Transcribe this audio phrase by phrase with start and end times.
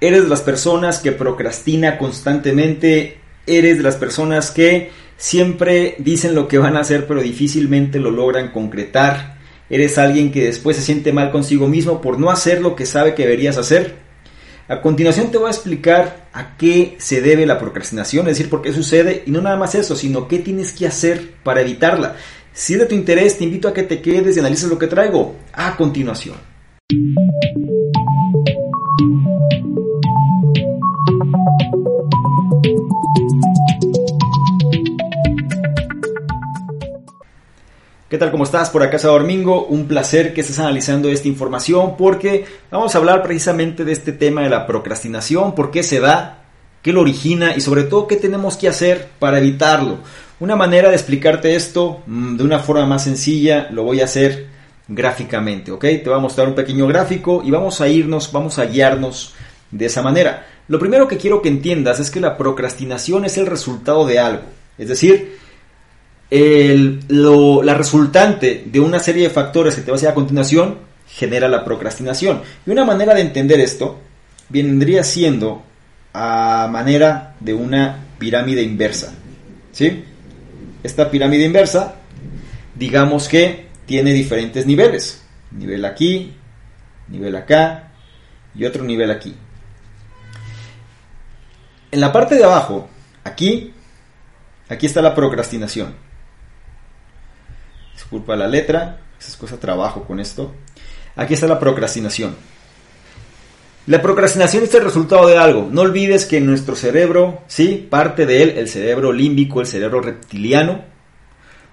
[0.00, 6.48] Eres de las personas que procrastina constantemente, eres de las personas que siempre dicen lo
[6.48, 9.38] que van a hacer pero difícilmente lo logran concretar.
[9.68, 13.14] Eres alguien que después se siente mal consigo mismo por no hacer lo que sabe
[13.14, 13.96] que deberías hacer.
[14.68, 18.62] A continuación te voy a explicar a qué se debe la procrastinación, es decir, por
[18.62, 22.16] qué sucede y no nada más eso, sino qué tienes que hacer para evitarla.
[22.52, 24.86] Si es de tu interés, te invito a que te quedes y analices lo que
[24.86, 26.36] traigo a continuación.
[38.10, 38.32] ¿Qué tal?
[38.32, 38.70] ¿Cómo estás?
[38.70, 39.66] Por acá es Domingo.
[39.66, 44.42] Un placer que estés analizando esta información porque vamos a hablar precisamente de este tema
[44.42, 46.42] de la procrastinación, por qué se da,
[46.82, 49.98] qué lo origina y sobre todo qué tenemos que hacer para evitarlo.
[50.40, 54.48] Una manera de explicarte esto mm, de una forma más sencilla lo voy a hacer
[54.88, 55.82] gráficamente, ¿ok?
[55.82, 59.34] Te voy a mostrar un pequeño gráfico y vamos a irnos, vamos a guiarnos
[59.70, 60.48] de esa manera.
[60.66, 64.42] Lo primero que quiero que entiendas es que la procrastinación es el resultado de algo.
[64.78, 65.38] Es decir,
[66.30, 70.78] la resultante de una serie de factores que te voy a decir a continuación
[71.08, 72.42] genera la procrastinación.
[72.66, 73.98] Y una manera de entender esto
[74.48, 75.62] vendría siendo
[76.12, 79.12] a manera de una pirámide inversa.
[79.72, 80.04] ¿Sí?
[80.82, 81.96] Esta pirámide inversa,
[82.74, 85.22] digamos que tiene diferentes niveles.
[85.50, 86.32] Nivel aquí,
[87.08, 87.90] nivel acá
[88.54, 89.34] y otro nivel aquí.
[91.90, 92.88] En la parte de abajo,
[93.24, 93.72] aquí,
[94.68, 96.09] aquí está la procrastinación
[98.00, 100.52] disculpa la letra, es cosa trabajo con esto.
[101.16, 102.34] Aquí está la procrastinación.
[103.86, 105.68] La procrastinación es el resultado de algo.
[105.70, 110.82] No olvides que nuestro cerebro, sí, parte de él, el cerebro límbico, el cerebro reptiliano,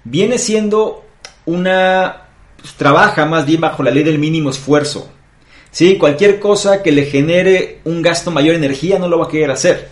[0.03, 1.05] viene siendo
[1.45, 2.23] una
[2.59, 5.09] pues, trabaja más bien bajo la ley del mínimo esfuerzo.
[5.71, 9.29] Sí, cualquier cosa que le genere un gasto mayor de energía no lo va a
[9.29, 9.89] querer hacer.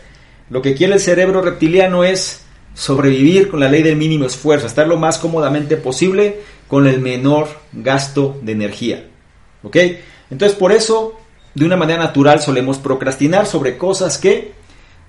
[0.50, 2.45] Lo que quiere el cerebro reptiliano es
[2.76, 7.48] sobrevivir con la ley del mínimo esfuerzo, estar lo más cómodamente posible con el menor
[7.74, 9.08] gasto de energía.
[10.30, 11.14] Entonces por eso,
[11.56, 14.52] de una manera natural, solemos procrastinar sobre cosas que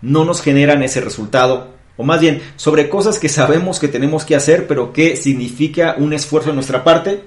[0.00, 1.74] no nos generan ese resultado.
[1.98, 6.12] O más bien, sobre cosas que sabemos que tenemos que hacer, pero que significa un
[6.12, 7.22] esfuerzo de nuestra parte,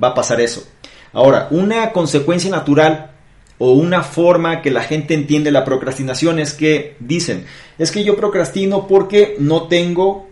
[0.00, 0.64] va a pasar eso.
[1.12, 3.12] Ahora, una consecuencia natural
[3.58, 7.44] o una forma que la gente entiende la procrastinación es que dicen,
[7.76, 10.28] es que yo procrastino porque no tengo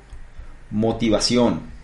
[0.70, 1.74] motivación.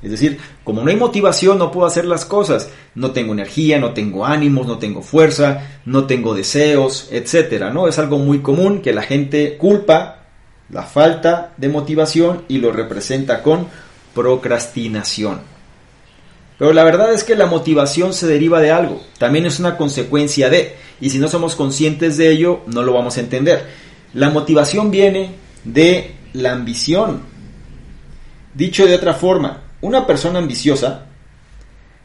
[0.00, 2.70] Es decir, como no hay motivación no puedo hacer las cosas.
[2.94, 7.88] No tengo energía, no tengo ánimos, no tengo fuerza, no tengo deseos, etcétera, ¿no?
[7.88, 10.26] Es algo muy común que la gente culpa
[10.70, 13.66] la falta de motivación y lo representa con
[14.14, 15.57] procrastinación.
[16.58, 20.50] Pero la verdad es que la motivación se deriva de algo, también es una consecuencia
[20.50, 23.66] de, y si no somos conscientes de ello, no lo vamos a entender.
[24.12, 27.22] La motivación viene de la ambición.
[28.54, 31.06] Dicho de otra forma, una persona ambiciosa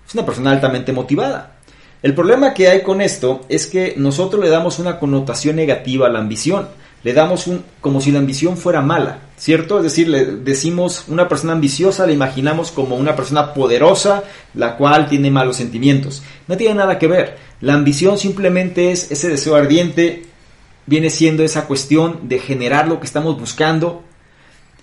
[0.08, 1.58] es una persona altamente motivada.
[2.03, 6.09] El problema que hay con esto es que nosotros le damos una connotación negativa a
[6.12, 6.68] la ambición
[7.03, 9.78] le damos un, como si la ambición fuera mala, ¿cierto?
[9.78, 15.09] Es decir, le decimos una persona ambiciosa, la imaginamos como una persona poderosa, la cual
[15.09, 16.24] tiene malos sentimientos.
[16.47, 17.38] No tiene nada que ver.
[17.59, 20.24] La ambición simplemente es ese deseo ardiente,
[20.86, 24.03] viene siendo esa cuestión de generar lo que estamos buscando.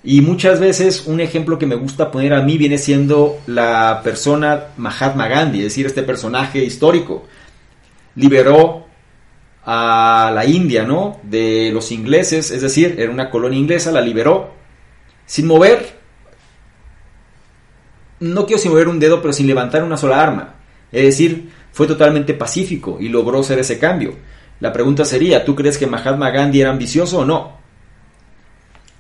[0.03, 4.69] Y muchas veces un ejemplo que me gusta poner a mí viene siendo la persona
[4.77, 7.25] Mahatma Gandhi, es decir, este personaje histórico.
[8.15, 8.90] Liberó
[9.65, 11.21] a la India, ¿no?
[11.23, 14.51] De los ingleses, es decir, era una colonia inglesa, la liberó
[15.27, 16.01] sin mover,
[18.19, 20.55] no quiero sin mover un dedo, pero sin levantar una sola arma.
[20.91, 24.17] Es decir, fue totalmente pacífico y logró hacer ese cambio.
[24.59, 27.59] La pregunta sería, ¿tú crees que Mahatma Gandhi era ambicioso o no?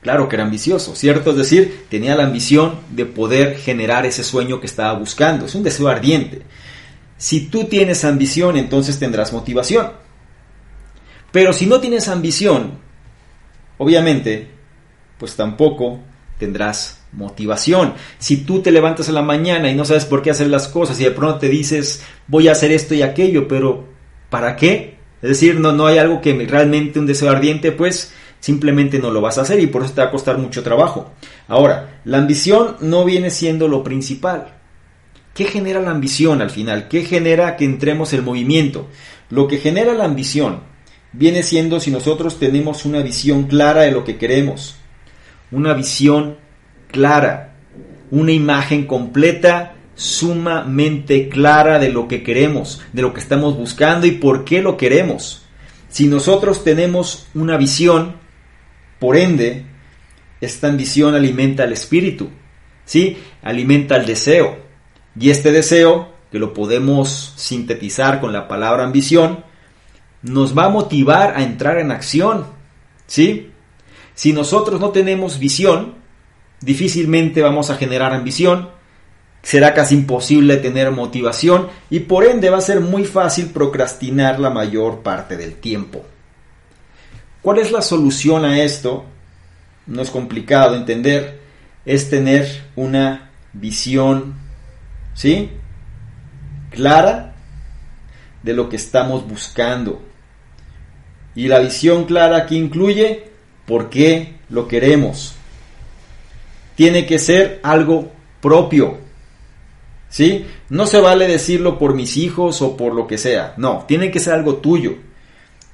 [0.03, 1.31] Claro que era ambicioso, ¿cierto?
[1.31, 5.47] Es decir, tenía la ambición de poder generar ese sueño que estaba buscando.
[5.47, 6.43] Es un deseo ardiente.
[7.19, 9.91] Si tú tienes ambición, entonces tendrás motivación.
[11.32, 12.72] Pero si no tienes ambición,
[13.78, 14.49] obviamente,
[15.19, 16.00] pues tampoco
[16.38, 17.94] tendrás motivación.
[18.19, 21.00] Si tú te levantas en la mañana y no sabes por qué hacer las cosas
[21.00, 23.84] y de pronto te dices voy a hacer esto y aquello, pero
[24.31, 24.96] ¿para qué?
[25.22, 29.20] Es decir, no, no hay algo que realmente un deseo ardiente, pues simplemente no lo
[29.20, 31.12] vas a hacer y por eso te va a costar mucho trabajo.
[31.46, 34.55] Ahora, la ambición no viene siendo lo principal.
[35.34, 36.88] ¿Qué genera la ambición al final?
[36.88, 38.88] ¿Qué genera que entremos en movimiento?
[39.28, 40.69] Lo que genera la ambición
[41.12, 44.76] viene siendo si nosotros tenemos una visión clara de lo que queremos,
[45.50, 46.36] una visión
[46.88, 47.54] clara,
[48.10, 54.12] una imagen completa, sumamente clara de lo que queremos, de lo que estamos buscando y
[54.12, 55.42] por qué lo queremos.
[55.88, 58.16] Si nosotros tenemos una visión,
[58.98, 59.64] por ende,
[60.40, 62.30] esta ambición alimenta el espíritu,
[62.84, 63.18] ¿sí?
[63.42, 64.58] Alimenta el deseo.
[65.18, 69.44] Y este deseo, que lo podemos sintetizar con la palabra ambición,
[70.22, 72.46] nos va a motivar a entrar en acción,
[73.06, 73.50] ¿sí?
[74.14, 75.94] Si nosotros no tenemos visión,
[76.61, 78.69] difícilmente vamos a generar ambición,
[79.43, 84.50] será casi imposible tener motivación y por ende va a ser muy fácil procrastinar la
[84.50, 86.05] mayor parte del tiempo.
[87.40, 89.06] ¿Cuál es la solución a esto?
[89.87, 91.40] No es complicado entender,
[91.87, 94.34] es tener una visión,
[95.14, 95.50] ¿sí?
[96.70, 97.30] Clara
[98.42, 100.00] de lo que estamos buscando.
[101.34, 103.25] Y la visión clara aquí incluye
[103.66, 105.34] por qué lo queremos.
[106.75, 108.10] Tiene que ser algo
[108.40, 108.98] propio.
[110.08, 110.44] ¿Sí?
[110.69, 113.54] No se vale decirlo por mis hijos o por lo que sea.
[113.56, 114.96] No, tiene que ser algo tuyo.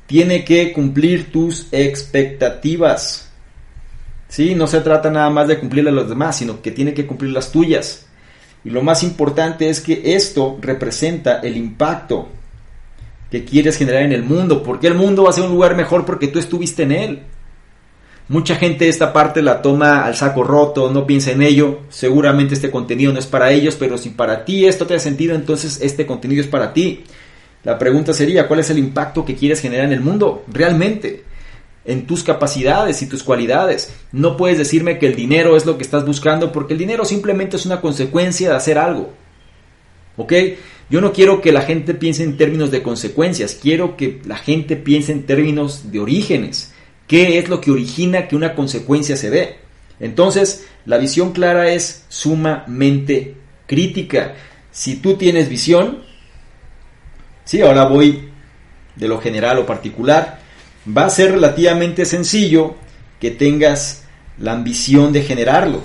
[0.07, 3.31] Tiene que cumplir tus expectativas.
[4.29, 4.55] ¿Sí?
[4.55, 7.33] No se trata nada más de cumplirle a los demás, sino que tiene que cumplir
[7.33, 8.07] las tuyas.
[8.63, 12.29] Y lo más importante es que esto representa el impacto
[13.31, 14.63] que quieres generar en el mundo.
[14.63, 17.23] Porque el mundo va a ser un lugar mejor porque tú estuviste en él.
[18.29, 21.83] Mucha gente esta parte la toma al saco roto, no piensa en ello.
[21.91, 25.37] Seguramente este contenido no es para ellos, pero si para ti esto te ha sentido,
[25.37, 27.05] entonces este contenido es para ti.
[27.63, 30.45] La pregunta sería, ¿cuál es el impacto que quieres generar en el mundo?
[30.49, 31.23] Realmente,
[31.85, 33.93] en tus capacidades y tus cualidades.
[34.11, 37.57] No puedes decirme que el dinero es lo que estás buscando, porque el dinero simplemente
[37.57, 39.13] es una consecuencia de hacer algo.
[40.17, 40.33] ¿Ok?
[40.89, 44.77] Yo no quiero que la gente piense en términos de consecuencias, quiero que la gente
[44.77, 46.73] piense en términos de orígenes.
[47.09, 49.57] ¿Qué es lo que origina que una consecuencia se dé?
[49.99, 53.35] Entonces, la visión clara es sumamente
[53.67, 54.35] crítica.
[54.71, 56.03] Si tú tienes visión,
[57.45, 58.29] sí, ahora voy
[58.95, 60.41] de lo general o particular,
[60.97, 62.77] va a ser relativamente sencillo
[63.21, 64.05] que tengas
[64.39, 65.81] la ambición de generarlo.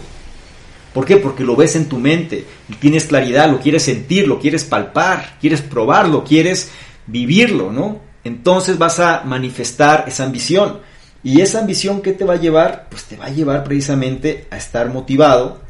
[0.94, 1.18] ¿Por qué?
[1.18, 2.46] Porque lo ves en tu mente,
[2.80, 6.72] tienes claridad, lo quieres sentir, lo quieres palpar, quieres probarlo, quieres
[7.08, 8.00] vivirlo, ¿no?
[8.26, 10.80] Entonces vas a manifestar esa ambición.
[11.24, 14.58] Y esa ambición que te va a llevar, pues te va a llevar precisamente a
[14.58, 15.62] estar motivado.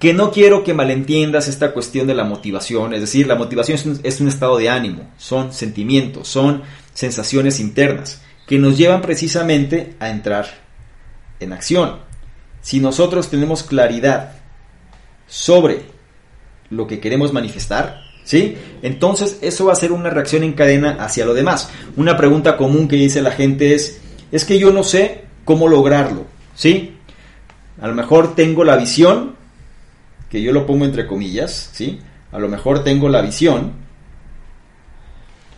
[0.00, 3.86] Que no quiero que malentiendas esta cuestión de la motivación, es decir, la motivación es
[3.86, 6.62] un, es un estado de ánimo, son sentimientos, son
[6.92, 10.46] sensaciones internas que nos llevan precisamente a entrar
[11.40, 12.05] en acción
[12.66, 14.32] si nosotros tenemos claridad
[15.28, 15.82] sobre
[16.68, 18.58] lo que queremos manifestar, ¿sí?
[18.82, 21.70] Entonces eso va a ser una reacción en cadena hacia lo demás.
[21.94, 24.00] Una pregunta común que dice la gente es,
[24.32, 26.24] es que yo no sé cómo lograrlo,
[26.56, 26.96] ¿sí?
[27.80, 29.36] A lo mejor tengo la visión,
[30.28, 32.00] que yo lo pongo entre comillas, ¿sí?
[32.32, 33.74] A lo mejor tengo la visión,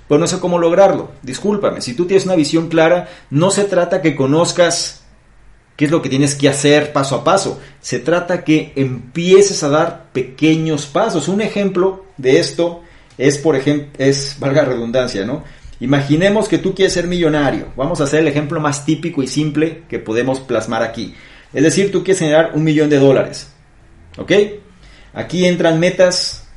[0.08, 1.12] pero no sé cómo lograrlo.
[1.22, 5.07] Discúlpame, si tú tienes una visión clara, no se trata que conozcas
[5.78, 7.60] qué es lo que tienes que hacer paso a paso.
[7.80, 11.28] Se trata que empieces a dar pequeños pasos.
[11.28, 12.82] Un ejemplo de esto
[13.16, 15.44] es, por ejemplo, es, valga redundancia, ¿no?
[15.78, 17.68] Imaginemos que tú quieres ser millonario.
[17.76, 21.14] Vamos a hacer el ejemplo más típico y simple que podemos plasmar aquí.
[21.52, 23.52] Es decir, tú quieres generar un millón de dólares.
[24.16, 24.32] ¿Ok?
[25.14, 26.48] Aquí entran metas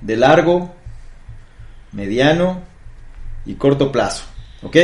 [0.00, 0.74] de largo,
[1.92, 2.60] mediano
[3.46, 4.24] y corto plazo.
[4.64, 4.76] ¿Ok?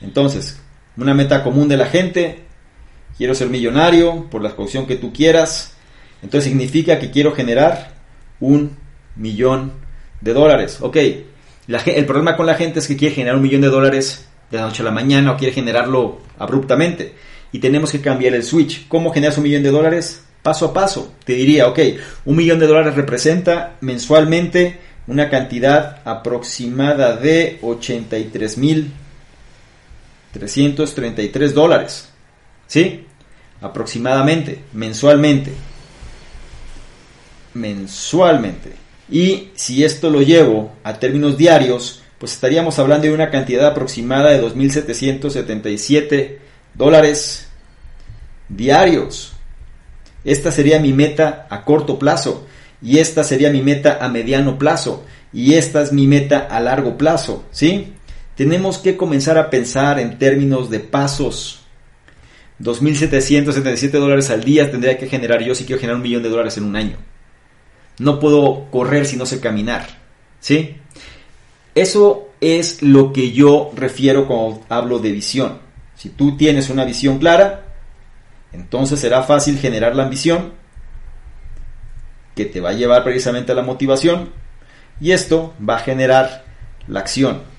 [0.00, 0.61] Entonces,
[0.96, 2.40] una meta común de la gente,
[3.16, 5.74] quiero ser millonario por la caución que tú quieras,
[6.22, 7.92] entonces significa que quiero generar
[8.40, 8.76] un
[9.16, 9.72] millón
[10.20, 10.78] de dólares.
[10.80, 14.58] Ok, el problema con la gente es que quiere generar un millón de dólares de
[14.58, 17.14] la noche a la mañana o quiere generarlo abruptamente.
[17.52, 18.88] Y tenemos que cambiar el switch.
[18.88, 20.24] ¿Cómo generas un millón de dólares?
[20.42, 21.14] Paso a paso.
[21.24, 21.78] Te diría, ok,
[22.24, 28.92] un millón de dólares representa mensualmente una cantidad aproximada de 83 mil
[30.32, 32.08] 333 dólares.
[32.66, 33.06] ¿Sí?
[33.60, 35.52] Aproximadamente, mensualmente.
[37.54, 38.72] Mensualmente.
[39.10, 44.30] Y si esto lo llevo a términos diarios, pues estaríamos hablando de una cantidad aproximada
[44.30, 46.38] de 2.777
[46.74, 47.48] dólares
[48.48, 49.32] diarios.
[50.24, 52.46] Esta sería mi meta a corto plazo
[52.80, 56.96] y esta sería mi meta a mediano plazo y esta es mi meta a largo
[56.96, 57.92] plazo, ¿sí?
[58.36, 61.60] Tenemos que comenzar a pensar en términos de pasos.
[62.60, 66.56] 2.777 dólares al día tendría que generar yo si quiero generar un millón de dólares
[66.56, 66.96] en un año.
[67.98, 69.86] No puedo correr si no sé caminar.
[70.40, 70.76] ¿Sí?
[71.74, 75.58] Eso es lo que yo refiero cuando hablo de visión.
[75.96, 77.64] Si tú tienes una visión clara,
[78.52, 80.52] entonces será fácil generar la ambición
[82.34, 84.30] que te va a llevar precisamente a la motivación
[85.00, 86.44] y esto va a generar
[86.86, 87.51] la acción.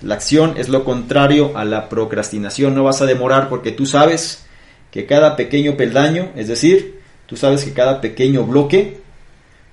[0.00, 2.74] La acción es lo contrario a la procrastinación.
[2.74, 4.46] No vas a demorar porque tú sabes
[4.90, 9.00] que cada pequeño peldaño, es decir, tú sabes que cada pequeño bloque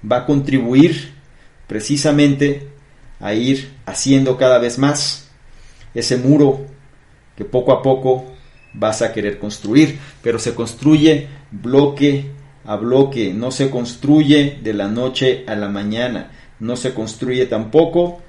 [0.10, 1.14] va a contribuir
[1.68, 2.68] precisamente
[3.20, 5.30] a ir haciendo cada vez más
[5.94, 6.66] ese muro
[7.36, 8.26] que poco a poco
[8.74, 12.32] vas a querer construir, pero se construye bloque
[12.66, 18.22] a bloque, no se construye de la noche a la mañana, no se construye tampoco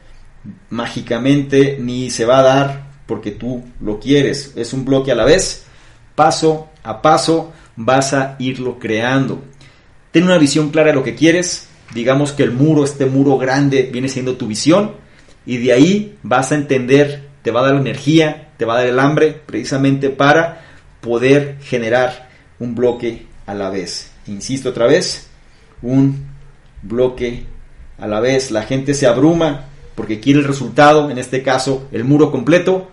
[0.70, 5.24] mágicamente ni se va a dar porque tú lo quieres, es un bloque a la
[5.24, 5.64] vez,
[6.14, 9.42] paso a paso vas a irlo creando.
[10.10, 13.88] Ten una visión clara de lo que quieres, digamos que el muro, este muro grande
[13.92, 14.92] viene siendo tu visión
[15.44, 18.86] y de ahí vas a entender, te va a dar energía, te va a dar
[18.86, 20.62] el hambre precisamente para
[21.00, 24.10] poder generar un bloque a la vez.
[24.26, 25.28] Insisto otra vez,
[25.82, 26.26] un
[26.82, 27.44] bloque
[27.98, 28.50] a la vez.
[28.50, 32.88] La gente se abruma porque quiere el resultado, en este caso el muro completo,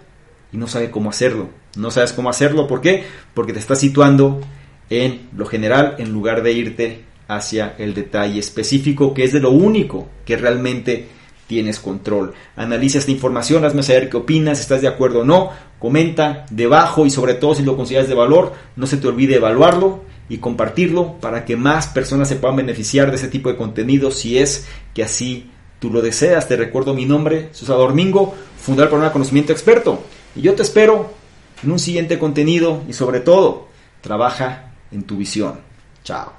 [0.51, 1.49] y no sabe cómo hacerlo.
[1.75, 3.03] No sabes cómo hacerlo, ¿por qué?
[3.33, 4.41] Porque te estás situando
[4.89, 9.51] en lo general en lugar de irte hacia el detalle específico, que es de lo
[9.51, 11.07] único que realmente
[11.47, 12.33] tienes control.
[12.55, 17.09] Analiza esta información, hazme saber qué opinas, estás de acuerdo o no, comenta debajo y
[17.09, 21.43] sobre todo si lo consideras de valor, no se te olvide evaluarlo y compartirlo para
[21.43, 25.49] que más personas se puedan beneficiar de ese tipo de contenido si es que así
[25.83, 26.47] tú lo deseas.
[26.47, 30.01] Te recuerdo mi nombre, Susana Domingo, fundador por un conocimiento experto.
[30.33, 31.11] Y yo te espero
[31.61, 33.67] en un siguiente contenido y sobre todo,
[33.99, 35.59] trabaja en tu visión.
[36.05, 36.31] Chao.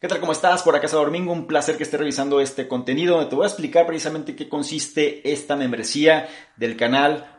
[0.00, 0.18] ¿Qué tal?
[0.18, 0.64] ¿Cómo estás?
[0.64, 4.34] Por acá Domingo, un placer que esté revisando este contenido te voy a explicar precisamente
[4.34, 7.33] qué consiste esta membresía del canal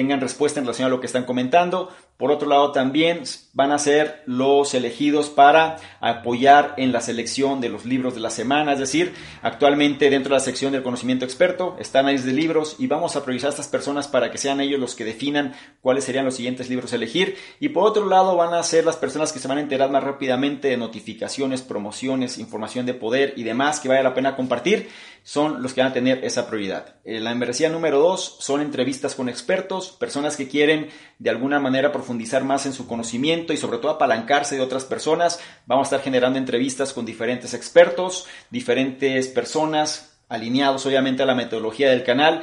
[0.00, 1.90] tengan respuesta en relación a lo que están comentando.
[2.16, 7.68] Por otro lado, también van a ser los elegidos para apoyar en la selección de
[7.68, 8.72] los libros de la semana.
[8.72, 12.86] Es decir, actualmente dentro de la sección del conocimiento experto están ahí de libros y
[12.86, 15.52] vamos a priorizar a estas personas para que sean ellos los que definan
[15.82, 17.36] cuáles serían los siguientes libros a elegir.
[17.58, 20.02] Y por otro lado, van a ser las personas que se van a enterar más
[20.02, 24.88] rápidamente de notificaciones, promociones, información de poder y demás que vale la pena compartir
[25.22, 26.96] son los que van a tener esa prioridad.
[27.04, 31.92] Eh, la membresía número dos son entrevistas con expertos, personas que quieren de alguna manera
[31.92, 35.40] profundizar más en su conocimiento y sobre todo apalancarse de otras personas.
[35.66, 41.90] Vamos a estar generando entrevistas con diferentes expertos, diferentes personas alineados obviamente a la metodología
[41.90, 42.42] del canal